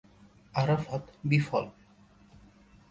[0.55, 1.65] আরাফাত বিফল।